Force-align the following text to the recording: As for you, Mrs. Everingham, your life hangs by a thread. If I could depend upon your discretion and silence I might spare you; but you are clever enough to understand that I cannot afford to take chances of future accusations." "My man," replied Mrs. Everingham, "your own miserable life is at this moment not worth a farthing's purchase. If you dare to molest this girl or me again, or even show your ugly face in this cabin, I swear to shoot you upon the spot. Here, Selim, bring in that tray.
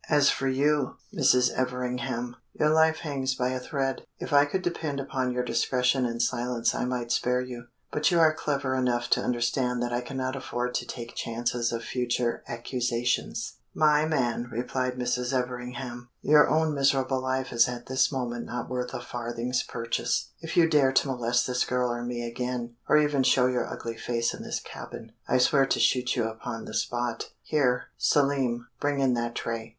As 0.09 0.31
for 0.31 0.47
you, 0.47 0.95
Mrs. 1.13 1.51
Everingham, 1.51 2.35
your 2.59 2.71
life 2.73 3.01
hangs 3.01 3.35
by 3.35 3.49
a 3.49 3.59
thread. 3.59 4.01
If 4.17 4.33
I 4.33 4.45
could 4.45 4.63
depend 4.63 4.99
upon 4.99 5.31
your 5.31 5.43
discretion 5.43 6.07
and 6.07 6.19
silence 6.19 6.73
I 6.73 6.85
might 6.85 7.11
spare 7.11 7.41
you; 7.41 7.65
but 7.91 8.09
you 8.09 8.17
are 8.19 8.33
clever 8.33 8.73
enough 8.73 9.11
to 9.11 9.21
understand 9.21 9.79
that 9.83 9.93
I 9.93 10.01
cannot 10.01 10.35
afford 10.35 10.73
to 10.73 10.87
take 10.87 11.13
chances 11.13 11.71
of 11.71 11.83
future 11.83 12.41
accusations." 12.47 13.57
"My 13.75 14.07
man," 14.07 14.47
replied 14.51 14.93
Mrs. 14.95 15.33
Everingham, 15.33 16.09
"your 16.23 16.49
own 16.49 16.73
miserable 16.73 17.21
life 17.21 17.53
is 17.53 17.67
at 17.67 17.85
this 17.85 18.11
moment 18.11 18.47
not 18.47 18.71
worth 18.71 18.95
a 18.95 19.01
farthing's 19.01 19.61
purchase. 19.61 20.31
If 20.39 20.57
you 20.57 20.67
dare 20.67 20.93
to 20.93 21.09
molest 21.09 21.45
this 21.45 21.63
girl 21.63 21.91
or 21.91 22.01
me 22.03 22.25
again, 22.25 22.75
or 22.89 22.97
even 22.97 23.21
show 23.21 23.45
your 23.45 23.71
ugly 23.71 23.97
face 23.97 24.33
in 24.33 24.41
this 24.41 24.59
cabin, 24.61 25.11
I 25.27 25.37
swear 25.37 25.67
to 25.67 25.79
shoot 25.79 26.15
you 26.15 26.23
upon 26.23 26.65
the 26.65 26.73
spot. 26.73 27.29
Here, 27.43 27.89
Selim, 27.99 28.67
bring 28.79 28.97
in 28.99 29.13
that 29.13 29.35
tray. 29.35 29.69